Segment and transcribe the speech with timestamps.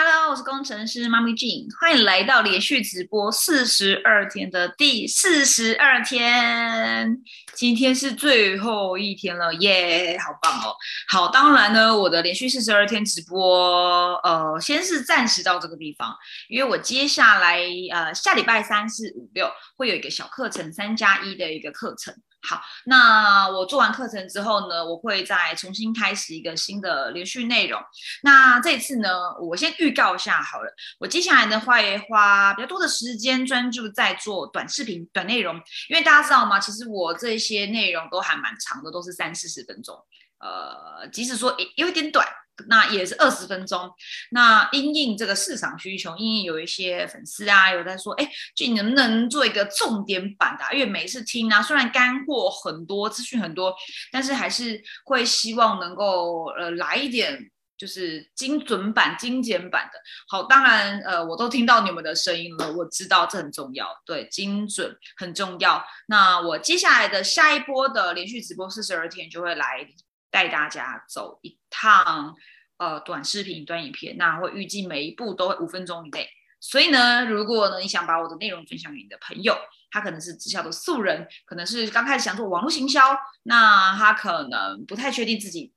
[0.00, 7.20] Hello，我是工程师妈咪 Jean，欢迎来到连续直播四十二天的第四十二天，
[7.52, 10.76] 今天是最后一天了，耶，好棒哦！
[11.08, 16.14] 好，当然呢，我的连续四十二天直播，呃，先是暂时到这个地方，
[16.48, 17.60] 因为我接下来
[17.92, 22.14] 呃下礼拜三四五六会有一个小课程，三加一的一个课程。
[22.48, 27.78] 好，那我做完课程之后呢，我会再重新开始一个新的连续内容。
[28.22, 35.56] 那这次呢，我先预告一下好了，我接下来的话也花比较多的时间专注在做短视频、短内容，
[35.90, 36.58] 因为大家知道吗？
[36.58, 39.94] 其实我这些内容都还蛮长的，都是三四十分钟。
[40.38, 42.26] 呃，即使说有一点短。
[42.68, 43.90] 那也是二十分钟。
[44.30, 50.64] 那因应这个市场需求，因应有一些粉丝啊，有在说，哎，就你能不能做一个重点版的？
[50.74, 53.74] 因为每次听啊，虽然干货很多，资讯很多，
[54.10, 59.98] 但是还是会希望能够呃来一点，就是精准版、精简版的。
[60.28, 65.84] 好，当然呃，我都听到你们的声音了，我知道这很重要，对，精准很重要。
[66.06, 69.86] 那我接下来的下一波的连续直播四十二天就会来。
[70.30, 72.34] 带大家走一趟，
[72.76, 76.28] 呃，短视频、短影片，那会预计每一步都会五分钟以内。
[76.60, 79.56] 所以呢，如果呢你想把我的内容分享给你的朋友，
[79.90, 83.00] 他可能是直销的素人，可能是刚开始想做网络行销，
[83.44, 85.72] 那他可能不太确定自己，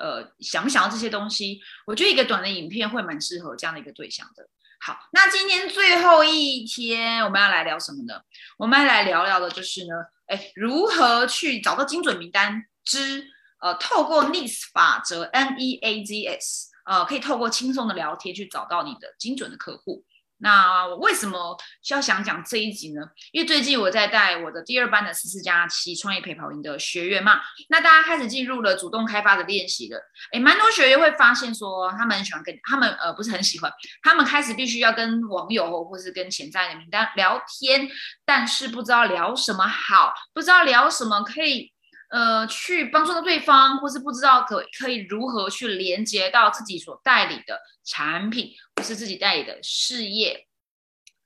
[0.00, 1.60] 呃，想不想要这些东西。
[1.86, 4.48] 我觉得一个短的影片会蛮适合这样的一个对象的。
[4.80, 8.20] 好，那今天最后一天我们要来聊什么呢？
[8.58, 9.94] 我们要来聊聊的就是呢，
[10.26, 13.33] 哎，如何去找到精准名单之。
[13.64, 20.04] 呃，透过 Needs 法则 N E A Z S，呃，可以透过轻松的聊天去找到你的精准的客户。
[20.36, 23.00] 那我为什么需要想讲这一集呢？
[23.32, 29.98] 因为最近我在带我的第二班的十四加七创业陪跑营的学员嘛，那大家开始进入了主动开发的练习了。
[30.32, 37.88] 诶，蛮多学员会发现说，他们很喜欢跟他们呃不是很喜欢，他们开始必须要跟网友或是跟潜在的名单聊天，
[38.26, 41.72] 但是不知道聊什么好，不知道聊什么可以。
[42.10, 50.46] 呃，去帮助到对方，或是不知道可可以如何去连接到自己所代理的产品，或是自己代理的事业，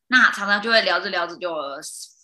[0.06, 1.54] 那常常就会聊着聊着就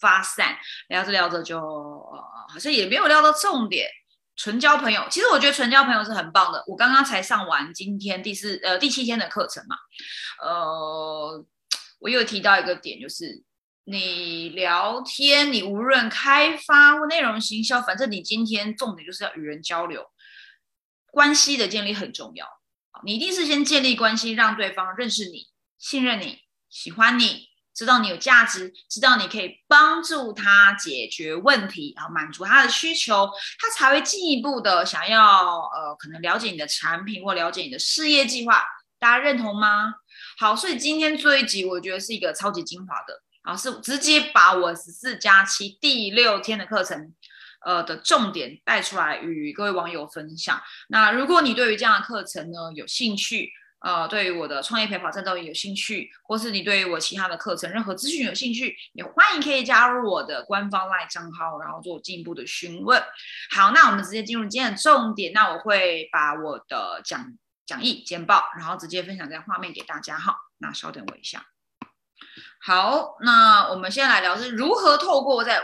[0.00, 0.56] 发散，
[0.88, 3.88] 聊着聊着就好像也没有聊到重点。
[4.36, 6.64] 纯交朋友，其实我觉得纯交朋友是很棒的。
[6.66, 9.76] 我刚刚才上完今天第四呃第七天的课程嘛，
[10.42, 11.44] 呃，
[11.98, 13.42] 我又提到一个点就是。
[13.84, 20.06] 你聊天，你无论开发或内容行销，反正你今天重点就是要与人交流，
[21.10, 22.46] 关系的建立很重要。
[23.04, 26.38] 你一定是先建立关系，让对方认识你、信任你、
[26.70, 33.28] 喜欢你，知道你有价值，知道你可以帮助他解决问题，啊，满足他的需求，
[33.58, 35.20] 他才会进一步的想要
[35.74, 38.64] 呃，可能了解你的产品或了解你的事业计划。
[38.98, 39.96] 大家认同吗？
[40.38, 43.20] 好，所以今天这一集我觉得是一个超级精华的。
[43.44, 47.14] 啊，是直接把我十四加七第六天的课程，
[47.64, 50.60] 呃的重点带出来与各位网友分享。
[50.88, 53.50] 那如果你对于这样的课程呢有兴趣，
[53.80, 63.02] 呃，对于我的创业陪跑战斗有兴趣，或是你对于我其他的课程任何资讯有兴趣，也欢迎可以加入我的官方 LINE 账号，然后做进一步的询问。
[63.50, 65.34] 好，那我们直接进入今天的重点。
[65.34, 67.30] 那我会把我的讲
[67.66, 70.34] 讲义简报，然后直接分享在画面给大家哈。
[70.56, 71.44] 那稍等我一下。
[72.60, 75.62] 好，那我们先来聊是如何透过在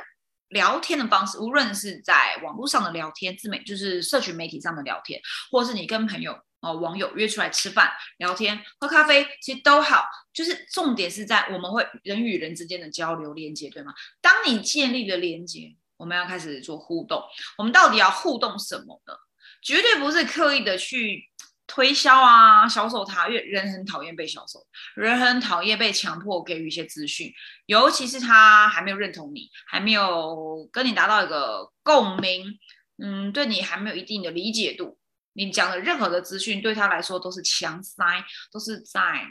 [0.48, 10.04] 聊天的方式，无论是在网络上的聊天、自媒就是社群媒体上的聊天，或是你跟朋友哦网友约出来吃饭、聊天、喝咖啡，其实都好。
[10.32, 13.94] 就是重点是在我们会人与人之间的交流连接，对吗？
[14.20, 17.22] 当你建立了连接，我们要开始做互动。
[17.56, 19.14] 我们到底要互动什么呢？
[19.62, 21.29] 绝对不是刻意的去。
[21.72, 24.66] 推销啊，销售他，因为人很讨厌被销售，
[24.96, 27.32] 人很讨厌被强迫给予一些资讯，
[27.66, 32.58] 尤其是他还没有认同你，还没有跟你达到一个共鸣，
[33.00, 34.98] 嗯，对你还没有一定的理解度，
[35.34, 38.04] 你讲的任何的资讯对他来说都是强塞，
[38.52, 39.24] 都是在。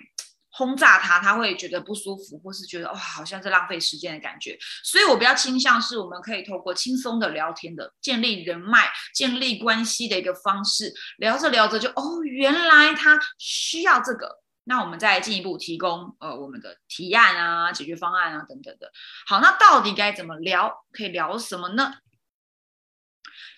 [0.60, 4.58] 轰炸他，他会觉得不舒服，或是觉得哇，好像是浪费时间的感觉。
[4.84, 10.94] 所以我比较倾向是，我们可以透过轻松的聊天的，建立人脉、建立关系的一个方式。
[11.18, 18.92] 聊着聊着就哦，原来他需要这个，那我们再进一步提供呃我们的提案啊、解决方案啊等等的。
[19.28, 20.86] 好，那到底该怎么聊？
[20.92, 21.94] 可以聊什么呢？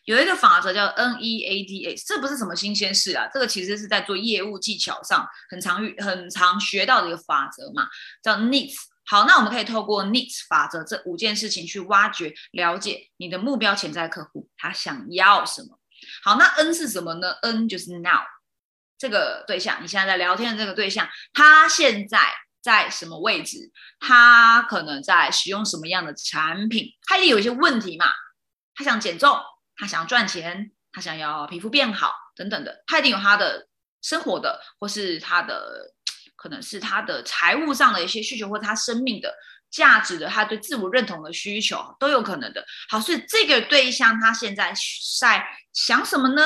[0.06, 7.88] 有一个法则叫 N E A D S，这不是什么新鲜事啊，这个其实是在做业务技巧上很常遇、很常学到的一个法则嘛，
[8.24, 8.76] 叫 Needs。
[9.04, 15.80] 好，那我们可以透过 Needs 法则这五件事情去挖掘、了解你的目标潜在客户他想要什么。
[16.24, 18.22] 好，那 N 是什么呢？N 就是 Now，
[18.98, 22.20] 这个对象，你现在在聊天的这个对象，他现在
[22.62, 23.72] 在什么位置？
[24.00, 26.88] 他可能在使用什么样的产品？
[27.06, 28.06] 他也有一些问题嘛？
[28.74, 29.38] 他想减重，
[29.82, 33.68] 他想要赚钱，他想要皮肤变好等等的，他一定有他的
[34.04, 35.92] 生活的，或是他的
[36.36, 39.34] 可能是他的财务上的一些需求，或他生命的
[39.72, 42.64] 价值的，他对自我认同的需求都有可能的。
[42.90, 44.72] 好，所以这个对象他现在
[45.20, 45.44] 在
[45.74, 46.44] 想什么呢？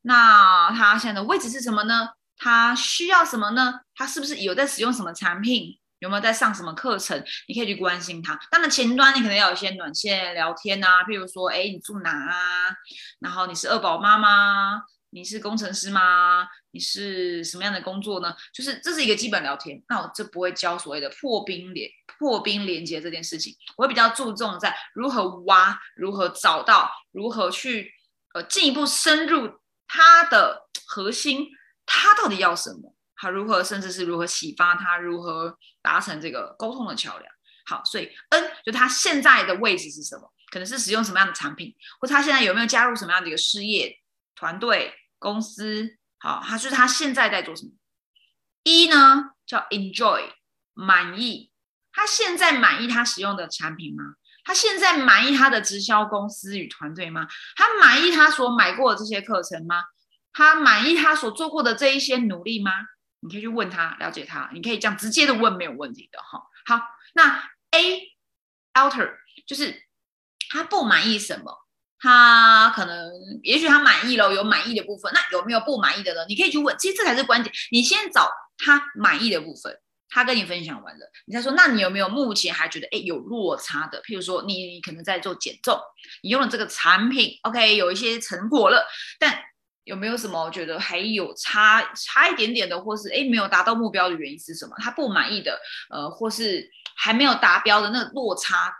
[0.00, 2.08] 那他现在的位置是什么呢？
[2.38, 3.80] 他需要什么呢？
[3.94, 5.78] 他是不是有在使用什么产品？
[5.98, 7.22] 有没有在上什么课程？
[7.48, 8.38] 你可以去关心他。
[8.50, 12.76] 当然前端你可能要有一些暖线聊天啊，譬如说，哎，你住哪啊？
[13.20, 14.82] 然后你是二宝妈吗？
[15.10, 16.46] 你是工程师吗？
[16.72, 18.34] 你是什么样的工作呢？
[18.52, 19.80] 就是这是一个基本聊天。
[19.88, 21.88] 那我这不会教所谓的破冰连
[22.18, 27.92] 破冰连接这件事情，我会比较注重在如何挖，如何找到，如何去
[28.34, 29.60] 呃进一步深入。
[29.86, 31.46] 他的核心，
[31.86, 32.96] 他到底要什么？
[33.14, 37.30] 他如何，甚至是如何启发他，如何达成这个沟通的桥梁？
[37.66, 40.32] 好，所以 N 就他现在的位置是什么？
[40.50, 44.00] 可能是使用什么样的产品，或他现在有没有加入什么样的一个事业
[44.34, 45.98] 团队公司？
[46.18, 47.72] 好，他就是他现在在做什么？
[48.62, 50.30] 一呢叫 Enjoy
[50.72, 51.50] 满意，
[51.92, 54.14] 他现在满意他使用的产品吗？
[54.44, 57.26] 他现在满意他的直销公司与团队吗？
[57.56, 59.82] 他满意他所买过的这些课程吗？
[60.32, 62.70] 他满意他所做过的这一些努力吗？
[63.24, 64.50] 你可以去问他，了解他。
[64.52, 66.42] 你可以这样直接的问，没有问题的哈。
[66.66, 66.84] 好，
[67.14, 68.02] 那 A
[68.74, 69.14] alter
[69.46, 69.82] 就是
[70.50, 71.66] 他不满意什么？
[71.98, 73.10] 他可能
[73.42, 75.10] 也许他满意了，有满意的部分。
[75.14, 76.26] 那有没有不满意的呢？
[76.28, 77.50] 你可以去问，其实这才是关键。
[77.70, 79.80] 你先找他满意的部分。
[80.10, 84.00] 他跟你分享完了，你再说，那你有没有目前还觉得哎有落差的？
[84.02, 85.76] 譬如说，你可能在做减重，
[86.22, 88.86] 你用了这个产品，OK，有一些成果了，
[89.18, 89.36] 但
[89.84, 94.74] 有没有什么觉得还有差差一点点的，或是哎没有达到目标的原因是什么？
[94.78, 95.58] 他不满意的，
[95.90, 98.74] 呃，或是还没有达标的那个落差，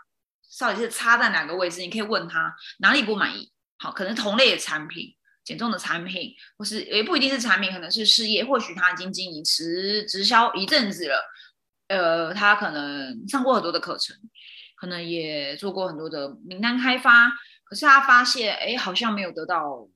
[0.59, 1.81] 到底是差在哪个位置？
[1.81, 3.51] 你可以问他哪里不满意。
[3.77, 5.15] 好，可能同类的产品。
[5.45, 8.43] 减重的产品，或是也不一定是产品，可能是事业。
[8.43, 11.23] 或许他已经经营直直销一阵子了，
[11.87, 14.17] 呃，他可能上过很多的课程，
[14.75, 17.29] 可能也做过很多的名单开发，
[17.63, 19.87] 可是他发现，哎，好像没有得到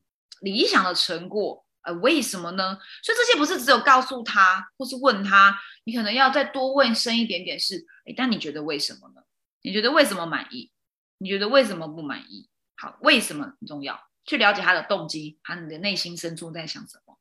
[0.41, 2.77] 理想的成果，呃，为什么呢？
[3.03, 9.21] 所以这些不是只有告诉他，或是问他，你可能要再多问深一点点，是，哎，但你觉得为什么呢？
[9.61, 10.71] 你觉得为什么满意？
[11.17, 12.49] 你觉得为什么不满意？
[12.77, 13.99] 好，为什么很重要？
[14.25, 17.17] 去了解他的动机，他你的内心深处在想什么。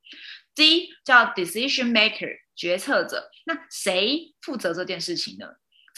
[0.55, 5.47] D 叫 decision maker 决策者，那谁负责这件事情呢？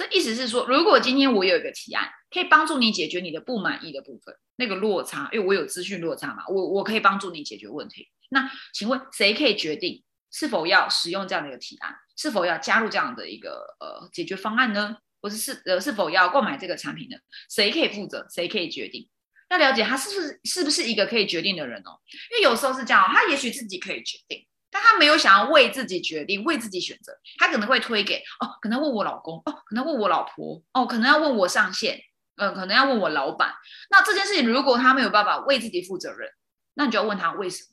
[0.01, 8.09] 这意思是说，如果今天我有一个提案，可以帮助你解决你的不满意的部分，那个落差，因为我有资讯落差嘛，我我可以帮助你解决问题。
[8.31, 10.03] 那请问谁可以决定
[10.33, 14.97] 是否要使用这样的一个提案，是否要加入这样的一个呃解决方案呢？
[15.21, 17.19] 或者是呃是否要购买这个产品呢？
[17.51, 18.27] 谁可以负责？
[18.35, 19.07] 谁可以决定？
[19.51, 22.01] 要了解他是不是是不是一个可以决定的人哦，
[22.31, 32.01] 因为有时候是这样，他也许自己可以决定，但他没有想要为自己决定、为自己选择，他可能会推给哦，可能问我老公哦，可能问我老婆哦，可能要问我上线，
[32.37, 33.53] 嗯，可能要问我老板。
[33.91, 36.31] 那这件事情如果他没有办法为自己负责任，
[36.75, 37.69] 那你就要问他为什么？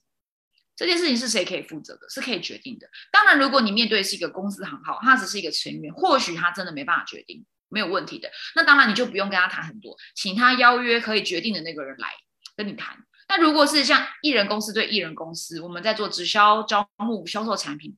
[0.76, 2.08] 这件事情是谁可以负责的？
[2.10, 2.88] 是可以决定的。
[3.12, 7.46] 当然，如果你面对是一个公司行号，他只是一个成员，或许他真的没办法决定。
[7.70, 12.14] 没有问题的，那当然你就不用跟他谈很多，请他邀约可以决定的那个人来
[12.56, 12.96] 跟你谈。
[13.28, 17.98] 那如果是像艺人公司对艺人公司，我们在做直销招募销售产品，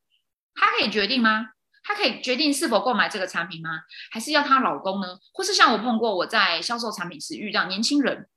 [0.55, 1.50] 他可以决定吗？
[1.83, 3.81] 他可以决定是否购买这个产品吗？
[4.12, 5.17] 还是要她老公呢？
[5.33, 8.27] 或是像我碰过我在销售产品时遇到年轻人，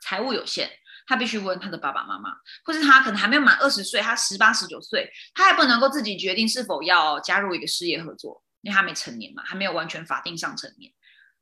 [0.00, 0.70] 财务有限，
[1.06, 2.30] 他必须问他的爸爸妈妈，
[2.64, 8.42] 或是他可能还没有满二十岁，他十八十九岁，他还不能够自己决定是否要加入一个事业合作。
[8.62, 10.92] 因为他没成年嘛，还没有完全法定上成年，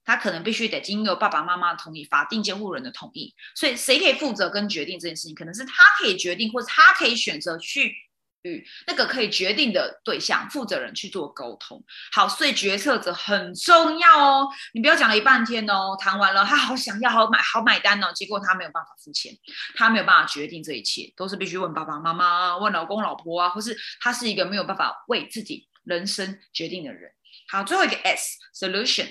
[0.05, 3.35] 他可能必须得经由爸爸妈妈的同意、法定监护人的同意。
[3.55, 5.35] 所以谁可以负责跟决定这件事情？
[5.35, 7.95] 可能是他可以决定，或者他可以选择去
[8.43, 11.83] 与那个可以决定的对象、负责人去做沟通。
[12.13, 14.49] 好，所以决策者很重要哦。
[14.73, 19.33] 你不要讲了一半天哦，谈完了，他好想要、好买、好买单哦，结果他没有办法付钱，
[19.77, 25.67] 他没有办法决定这一切，都是必须问爸爸妈妈、问老公老婆啊，或是他是一个没有办法为自己。
[25.85, 27.11] 人生决定的人，
[27.49, 29.09] 好，最后一个 S solution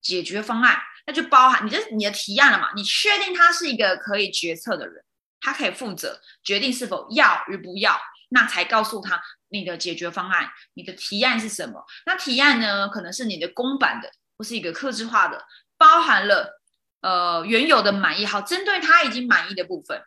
[0.00, 2.70] 解决方案，那就包含你的你的提案了嘛？
[2.74, 5.04] 你确定他是一个可以决策的人，
[5.40, 7.98] 他可以负责决定是否要与不要，
[8.30, 11.84] 那才告诉他你的解决方案，你的提案是什么？
[12.06, 15.44] 那提案呢，可能是你的公版的，或是一个克制化的，
[15.76, 16.60] 包含了
[17.00, 20.02] 呃原有的满意，好，针对他已经满意的部分，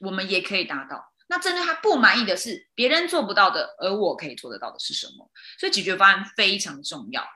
[0.00, 1.12] 我们也可以达到。
[1.28, 5.30] 那针对他不满意的是别人做不到的，而我可以做得到的是什么？
[5.58, 7.26] 所以解决方案非常重要。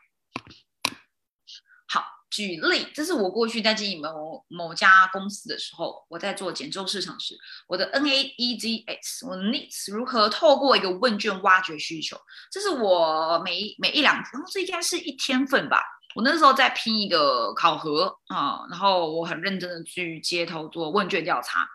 [2.28, 7.35] 举例，这是我过去在经营某某家公司的时候，我在做减重市场时，
[7.68, 12.21] 我的 N A E Z S，我的 needs 如何透过一个问卷挖掘需求？
[12.50, 15.80] 这是我每每一两然后，这应该是一天份吧。
[16.14, 21.66] 我那时候在拼一个考核啊，然后我很认真的去街头做问卷调查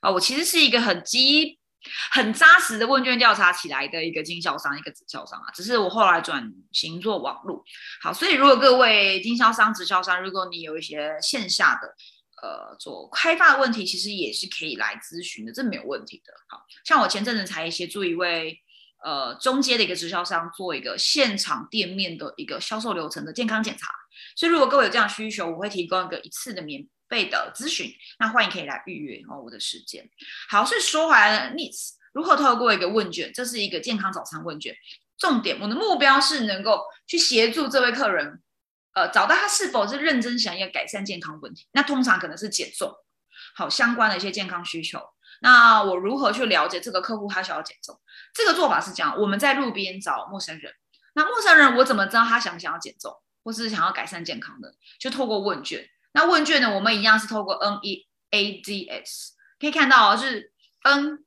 [0.00, 1.59] 啊，我其实是一个很基。
[2.12, 7.64] 很扎实的问卷调查起来的一个经销商，一个直销商啊，只是我后来转型做网络。
[8.02, 11.88] 好，所以如果各位经销商、直销商，如果你有一些线下的
[12.42, 16.32] 呃做开发的问题，其实也是可以来咨询的，这没有问题的。
[16.48, 18.58] 好像我前阵子才协助一位
[19.02, 23.88] 呃中阶的一个直销商做一个现场店面的一个销售流程的健康检查，
[24.36, 26.86] 所以如果各位有这样需求，我会提供一个一次的免。
[27.10, 30.08] 费的咨询，那欢迎可以来预约哦，我的时间。
[30.48, 34.74] 好，所以说回来了，needs 如何透过一个问卷，这是一个健康早餐问卷。
[35.18, 38.40] 重点，我的目标是能够去协助这位客人，
[38.94, 41.66] 呃，找到他是否是认真想要改善健康问题。
[41.72, 42.90] 那通常可能是减重，
[43.54, 44.98] 好相关的一些健康需求。
[45.42, 48.00] 那我如何去了解这个客户他想要减重？
[48.32, 50.72] 这个做法是这样：我们在路边找陌生人，
[51.14, 53.12] 那陌生人我怎么知道他想不想要减重，
[53.42, 54.74] 或是想要改善健康的？
[54.98, 55.86] 就透过问卷。
[56.12, 56.74] 那问卷呢？
[56.74, 60.52] 我们一样是透过 N E A D S 可以看到哦，是
[60.82, 61.24] N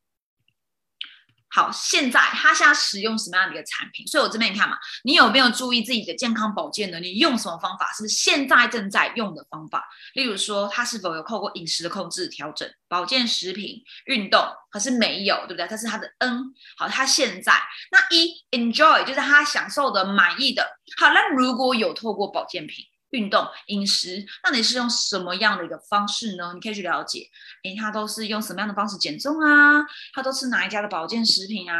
[1.49, 1.71] 好。
[1.71, 4.05] 现在他现在使用什么样的一个产品？
[4.07, 6.99] 所以我这边你看嘛，你有没有注意自己的健康保健呢？
[6.99, 7.93] 你用什么方法？
[7.93, 9.87] 是现在正在用的方法？
[10.15, 15.67] 例如说，他是否有透过饮食的控制调整、保健食品、运动，可是没有，对不对？
[15.67, 16.43] 这是他的 N
[16.75, 16.89] 好。
[16.89, 17.53] 他现在
[17.91, 20.67] 那一 Enjoy 就是他享受的、满意的。
[20.97, 22.83] 好，那如果有透过保健品。
[23.13, 26.51] 运动、饮食，那你是用什么样的一个方式呢？
[26.53, 27.29] 你可以去了解，
[27.63, 29.83] 诶，他都是用什么样的方式减重啊？
[30.13, 31.77] 他都吃哪一家的保健食品啊？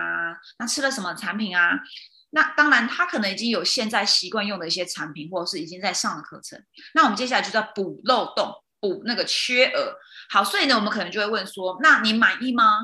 [0.58, 1.72] 那吃了什么产品啊？
[2.30, 6.60] 那当然，他可能已经有现在习惯用的一些产品，或者是已经在上的课程。
[6.94, 9.94] 那我们接下来就在补漏洞，补那个缺额。
[10.30, 12.80] 好，所以呢，我们可能就会问说，那你满意吗？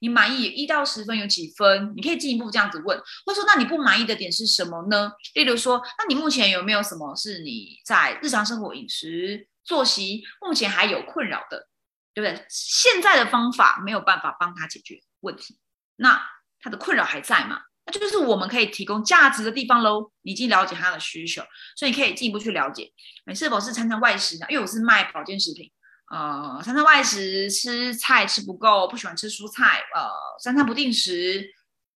[0.00, 1.92] 你满意一到十分有几分？
[1.96, 5.12] 你可以进一步这样子问，或者说，那你不满意的点是什么呢？
[5.34, 11.68] 例如说，那你目前有没有什么是你在日常生活、饮食、作息目前还有困扰的，
[12.12, 12.46] 对不对？
[12.48, 15.58] 现在的方法没有办法帮他解决问题，
[15.96, 16.20] 那
[16.60, 17.60] 他的困扰还在吗？
[17.86, 20.10] 那就是我们可以提供价值的地方喽。
[20.22, 21.42] 你已经了解他的需求，
[21.76, 22.90] 所以你可以进一步去了解，
[23.26, 24.46] 你是否是常常外食的？
[24.48, 25.70] 因为我是卖保健食品。
[26.14, 31.44] 呃，三餐外食吃菜吃不够，不喜欢吃蔬菜，呃，三餐不定时，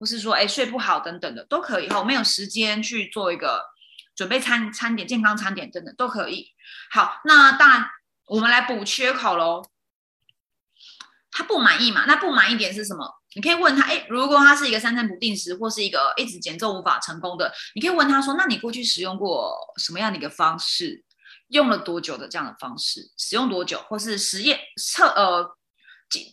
[0.01, 3.63] 或是说哎睡不好等等的都可以哈，没有时间去做一个
[4.17, 6.49] 准备餐餐点、健康餐点等等都可以。
[6.91, 7.87] 好，那当然
[8.27, 9.65] 我们来补缺口喽。
[11.31, 12.05] 他不满意嘛？
[12.07, 13.07] 那不满意点是什么？
[13.37, 21.05] 你可以问他，哎，如果他是一个三餐不定时，或是一个一直减重无法成功的，你可以问他说，那你过去使用过什么样的一个方式？
[21.49, 25.57] 用了多久的这样的方式，使用多久，或是实验测呃，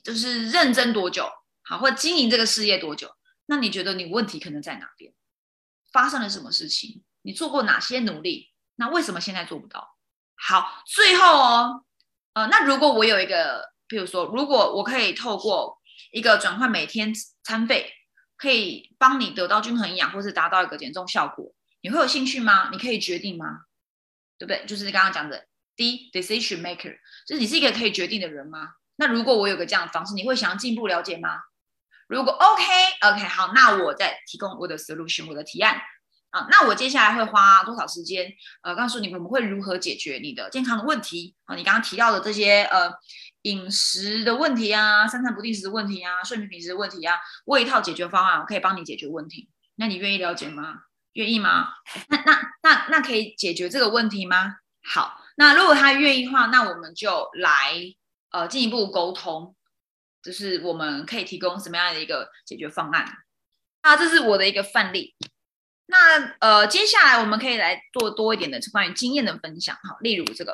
[0.04, 1.30] 就是认真多久，
[1.64, 3.10] 好，或经营这个事业多久？
[3.48, 5.14] 那你觉得你问题可能在哪边？
[5.92, 7.04] 发生了什么事情？
[7.22, 8.52] 你做过哪些努力？
[8.76, 9.96] 那为什么现在做不到？
[10.36, 11.86] 好，最后哦，
[12.34, 15.80] 呃，那如果我有一个，比如说，如果我可以透过
[16.12, 17.94] 一个转换每天餐费，
[18.36, 22.70] 可以帮你得到均衡营养，或是达到一个减重效果，你会有兴趣吗？
[22.72, 23.62] 你可以决定吗？
[24.38, 24.66] 对不对？
[24.66, 28.70] 就是刚刚讲的，D decision maker，就是你是一个可以决定的人吗？
[28.98, 31.40] 那如果我有个这样的方式，你会想要进一步了解吗？
[32.08, 35.82] 如果 OK，OK，好，那我再提供我的 solution，我的提案
[36.30, 36.48] 啊。
[36.52, 38.32] 那我接下来会花多少时间？
[38.62, 41.56] 呃，告诉你我们会如何解决你的健康的问题啊？
[41.56, 42.92] 你刚刚提到的这些呃
[43.42, 49.50] 饮食的问题啊，三餐不定时的问题啊，睡眠品质的问题啊，我有一套解决方案，我可以帮你解决问题。
[49.76, 50.84] 那你愿意了解吗？
[51.16, 51.70] 愿意吗？
[52.10, 54.58] 那那那那可以解决这个问题吗？
[54.84, 57.74] 好，那如果他愿意的话，那我们就来
[58.32, 59.56] 呃进一步沟通，
[60.22, 63.06] 就是我们可以提供什么样的一个解决方案？
[63.82, 65.16] 那这是我的一个范例。
[65.86, 69.74] 那呃接下来我们可以来做多一点的关于经验的分享。
[69.78, 70.54] 哈，例如这个，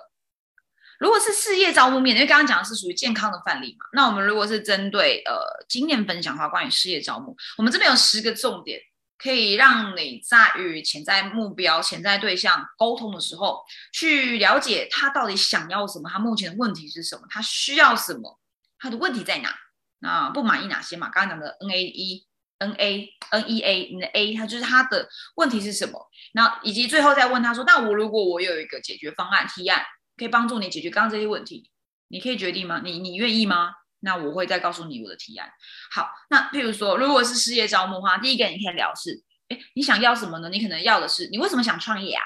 [0.99, 8.79] 如果是事业招募面，因为刚刚讲的是属于健康的范例嘛，那我们如果是针对呃经验分享的话，关于事业招募，我们这边有十个重点。
[9.21, 13.63] 可以让你在与潜在目标、潜在对象沟通的时候，
[13.93, 18.39] 去了解他到底想要什么，他目前的问题是什么，他需要什么，
[18.79, 19.53] 他的问题在哪？
[19.99, 21.09] 那不满意哪些嘛？
[21.09, 22.25] 刚刚讲的 N A E
[22.57, 26.09] N A N E A，你的 A，他就是他的问题是什么？
[26.33, 29.83] 那以及最后再问他说：那我如果我有一个解决方案提案，
[30.17, 31.69] 可以帮助你解决刚刚这些问题，
[32.07, 32.81] 你可以决定吗？
[32.83, 33.73] 你你愿意吗？
[34.01, 35.49] 那我会再告诉你我的提案。
[35.91, 40.49] 好，那譬如说，如果是事业招募的话，第一个你可以聊是，哎，你想要什么呢？
[40.49, 42.23] 你可能要的是，你为什么想创业啊？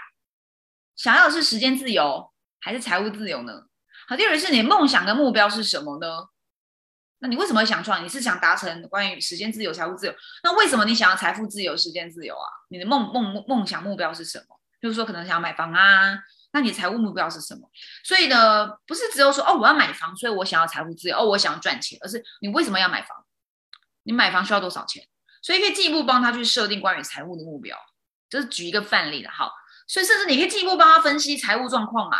[0.95, 3.63] 想要的是时间自由还是财务自由呢？
[4.07, 6.07] 好，第二个是你梦想跟目标是什么呢？
[7.19, 8.03] 那你为什么想创？
[8.03, 10.13] 你是想达成关于时间自由、财务自由？
[10.43, 12.47] 那为什么你想要财富自由、时间自由啊？
[12.69, 14.59] 你的梦梦梦想目标是什么？
[14.81, 16.19] 就是说，可能想要买房啊。
[16.55, 17.69] 那你财务目标是什么？
[18.01, 23.09] 所以呢，不是只有说哦，我要买房，所以我想要财务自由，哦，我想要赚钱，而是你为什么要买房？
[24.03, 25.05] 你买房需要多少钱？
[25.41, 27.77] 所以可以进一步帮他去设定关于财务的目标。
[28.29, 29.51] 这是举一个范例的，好。
[29.85, 32.19] 所以甚至你可以进一步帮他分析财务状况嘛，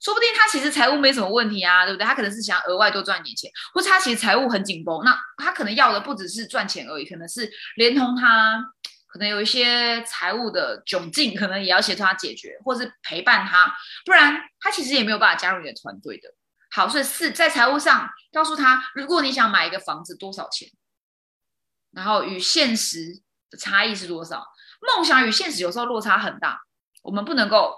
[0.00, 2.06] 说不定他其实财务没什么问题啊，对不对？
[2.06, 8.64] 他可能是想额外多赚点钱，或者他其实财务很紧绷，那他可能要的不只是赚钱而已，可能是连同他。
[9.16, 16.28] 可能有一些财务的窘境，可能也要协助他解决，或是陪伴他，不然他其实也没有办法加入你的团队的。
[16.70, 20.68] 好，所以是在财务上告诉他，如果你想买一个房子多少钱，
[21.92, 24.44] 然后与现实的差异是多少？
[24.80, 26.60] 梦想与现实有时候落差很大，
[27.02, 27.74] 我们不能够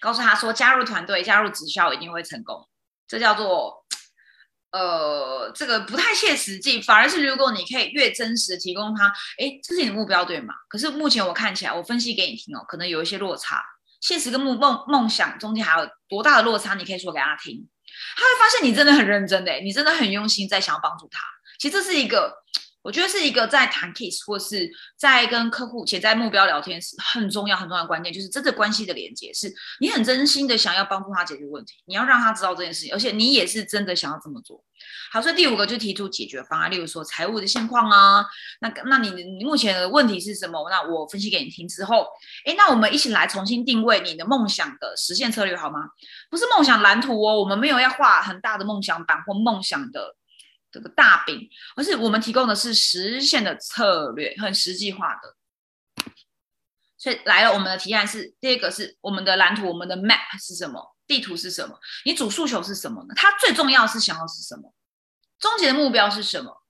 [0.00, 2.66] 告诉他说加入团队、加入直销一定会成功，
[3.06, 3.79] 这叫做。
[4.72, 9.06] 呃，这个不太切实际，反而是如果你可以越真实提供他，
[9.38, 10.54] 哎，这是你的目标对吗？
[10.68, 13.62] 可是目前我看起来，我分析给你听哦，可能有一些落差，
[14.00, 16.74] 现实跟梦梦梦想中间还有多大的落差？
[16.74, 17.68] 你可以说给他听，
[18.16, 21.20] 他会发现你真的很认真的，你真的很用心在想要帮助他。
[21.58, 22.32] 其实这是一个。
[22.82, 34.64] 我觉得是一个在谈 case 或是在跟客户且在目标聊天时很重要很重要的关键，就是真的关系的连接，是你很真心的想要帮助他解决问题，你要让他知道这件事情，而且你也是真的想要这么做。
[35.12, 38.24] 好，所以第五个就提出解决方案，例如说财务的现况啊，
[38.60, 40.70] 那那你你目前的问题是什么？
[40.70, 42.06] 那我分析给你听之后，
[42.46, 45.80] 哎，那我们一起来重新定位你的梦想的实现策略好吗？
[46.30, 50.16] 不是梦想蓝图哦，我们没有要画很大的梦想版或梦想的。
[50.72, 55.36] 这个大饼，而是我们提供的是实现的策略，很实际化的。
[56.96, 60.94] 所以来了，我们的提案是第二个是我们的蓝图，我们的 map 是什么？
[61.06, 61.78] 地图是什么？
[62.04, 63.14] 你主诉求是什么呢？
[63.16, 64.72] 它最重要是想要是什么？
[65.38, 66.62] 终极的目标是什么？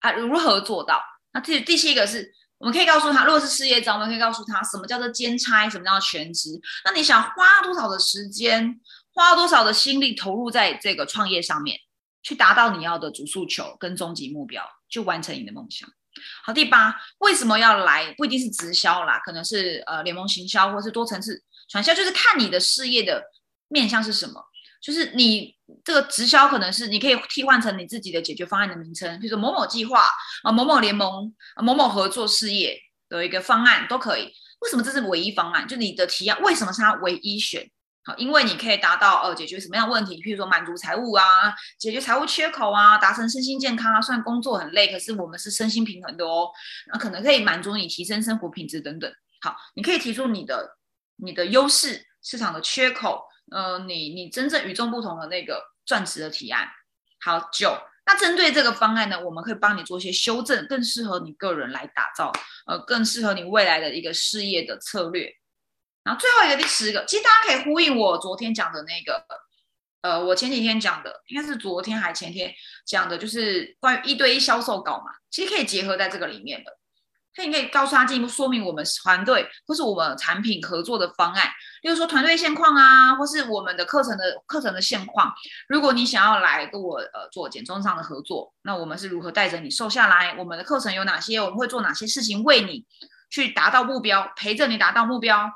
[0.00, 1.00] 啊，如何做到？
[1.32, 6.60] 那第第七个是我们可以告诉他，如果是事业章，我们可以告诉他什么叫做兼差，什么叫全职？
[6.84, 8.80] 那你想花多少的时间，
[9.14, 11.78] 花多少的心力投入在这个创业上面？
[12.22, 15.88] 去达到你要的主诉求跟终极目标，就完成你的梦想。
[16.44, 18.12] 好，第八，为什么要来？
[18.18, 23.22] 不一定是直销啦，可能是呃联盟行销或是多层次传销，就是看你的事业的
[23.68, 24.44] 面向是什么。
[24.82, 25.54] 就是你
[25.84, 30.02] 这个直销可能是你可以替换成你自己的解决方案的名称，比如说某某计划
[30.42, 32.76] 啊、某某联盟、某某合作事业
[33.08, 34.32] 的一个方案都可以。
[34.60, 35.68] 为什么这是唯一方案？
[35.68, 37.70] 就你的提案为什么是它唯一选？
[38.16, 40.16] 因为你可以达到呃解决什么样的问题？
[40.22, 41.24] 譬如说满足财务啊，
[41.78, 44.00] 解决财务缺口啊，达成身心健康啊。
[44.00, 46.48] 虽然工作很累，可是我们是身心平衡的哦。
[46.92, 49.12] 那可能可以满足你提升生活品质等等。
[49.42, 50.76] 好，你可以提出你的
[51.16, 56.68] 你的优势、市场的缺口，呃，你你真正与众不同的那个钻石的提案。
[57.24, 62.32] 好，九，那针对这个方案呢，我们可以帮你做一些修正，更适合你个人来打造，
[62.66, 65.30] 呃，更适合你未来的一个事业的策略。
[66.18, 69.24] 最后一个第十个，其实大家可以呼应我昨天讲的那个，
[70.02, 72.52] 呃，我前几天讲的，应该是昨天还前天
[72.86, 76.76] 讲的，就是关于一对一销售稿嘛，其实可以结合在这个里面的。
[77.32, 81.48] 所以你可以告诉他进一步说明我们团队或是我们产品合作的方案，
[81.82, 85.32] 例如说团队现况啊，或是我们的课程的课程的现况。
[85.68, 90.34] 如果你想要来跟我呃做减重上的合作，那我们是如何带着你瘦下来？
[90.38, 91.40] 我们的课程有哪些？
[91.40, 92.84] 我们会做哪些事情为你
[93.30, 95.48] 去达到目标，陪着你达到目标？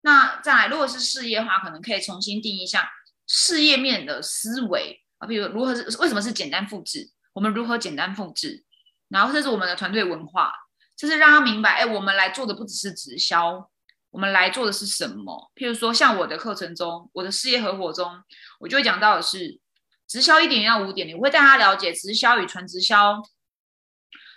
[0.00, 2.88] 那再来，如果是事业的话，可能可以重新定义一下
[3.26, 8.64] 事业面的思维啊，比如如何是为什么是简单复制，我们如何简单复制，
[9.08, 10.52] 然后这是我们的团队文化，
[10.96, 13.68] 就是让他明白，哎，我们来做的不只是直销，
[14.10, 15.50] 我们来做的是什么？
[15.56, 18.22] 譬如说，像我的课程中，我的事业合伙中，
[18.60, 19.58] 我就会讲到的是
[20.06, 23.20] 直销一点要五点零，我会带他了解直销与纯直销、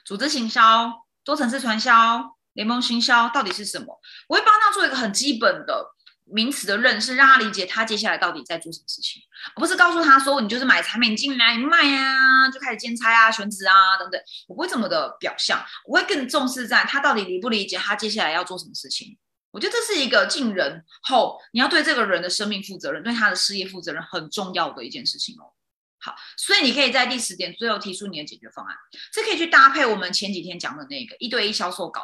[0.04, 0.92] 组织行销、
[1.24, 2.36] 多层次传销。
[2.54, 4.00] 联盟行销到底是什么？
[4.28, 5.86] 我会帮他做一个很基本的
[6.26, 9.22] 名词的认识，让他理解他接下来到底在做什么事情，
[9.56, 14.22] 而不是告诉他说你就是买产品进来卖啊，就开始兼差啊、选址啊等等。
[14.48, 19.18] 我不会这么的表象，我会更重视在他到底理不理解他接下来要做什么事情。
[19.52, 25.52] 我觉得这是一个进人后你要对这个人的生命负责任，对他的事业负责任很重要的一件事情哦。
[26.00, 28.74] 好，所以你可以在第十点最后提出你的解决方案，
[29.12, 32.02] 这可以去搭配我们前几天讲的那个一对一销售稿。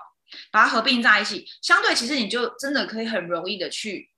[0.51, 4.09] 把它合并在一起，相对其实你就真的可以很容易的去，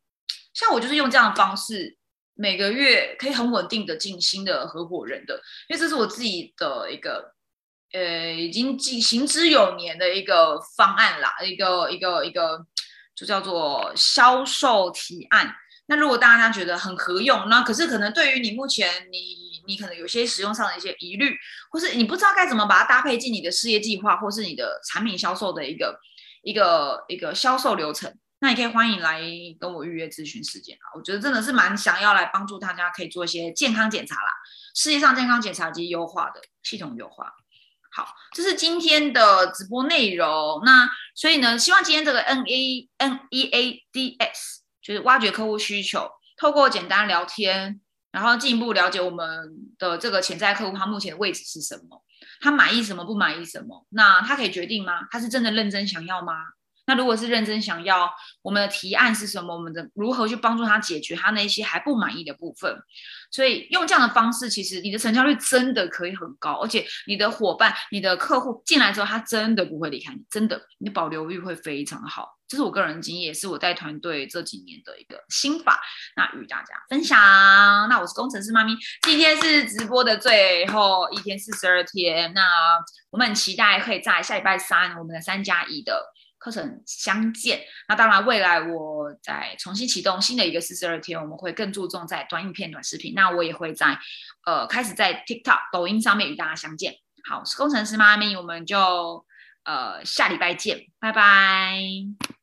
[0.53, 1.97] 像我就是用这样的方式
[2.35, 5.35] 每个月可以很稳定的进新的合伙人的，
[5.67, 7.33] 因为这是我自己的一个
[7.91, 12.65] 呃已经进行之有年的一个方案啦，一个一个一个
[13.15, 15.53] 就叫做销售提案。
[15.87, 21.33] 那如果大家觉得很合用，那可是可能对于你目前你你可能有些使用上的一些疑虑，
[21.71, 25.97] 或是你不知道该怎么把它搭配进你的事业计划，或是你的产品销售的一个
[26.41, 29.21] 一个一个销售流程，那你可以欢迎来
[29.59, 30.97] 跟我预约咨询时间啊。
[30.97, 34.31] 我觉得真的是蛮想要来帮助大家可以做一些健康检查啦，
[34.73, 37.31] 事业上健康检查及优化的系统优化。
[37.91, 40.61] 好，这是今天的直播内容。
[40.65, 44.59] 那所以呢，希望今天这个 N A N E A D S。
[44.81, 47.79] 就是挖掘客户需求，透过简单聊天，
[48.11, 49.25] 然后进一步了解我们
[49.77, 52.03] 的这个潜在客户他目前的位置是什么，
[52.41, 55.07] 他满意什么不满意什么，那他可以决定吗？
[55.11, 56.33] 他是真的认真想要吗？
[56.89, 58.09] 那如果是认真想要，
[58.41, 59.55] 我们的提案是什么？
[59.55, 62.75] 我们的如何去帮助他解决他那些还不满意的部分？
[63.29, 72.27] 所以用这样的方式，其实你的成交率真的可以很高，而且你的伙伴、你的客户进来之后，他真的不会离开你，真的，你的保留率会非常好。
[72.47, 75.79] 这是我个人经验，也是我带团队这几年的一个心法，
[76.15, 77.19] 那与大家分享。
[77.87, 82.33] 那我是工程师妈咪，今天是直播的最后一天，四十二天。
[82.33, 82.41] 那
[83.11, 86.03] 我们很期待可以在下礼拜三，我们的三加一的。
[86.39, 87.61] 课程相见。
[87.87, 93.13] 那当然，未来我再重新启动新的一个四十二天，我们会更注重在短影片、短视频。
[93.13, 93.99] 那我也会在
[94.45, 96.95] 呃开始在 TikTok、抖音上面与大家相见。
[97.29, 99.25] 好，工程师妈咪，我们就
[99.63, 102.38] 呃下礼拜见，拜拜。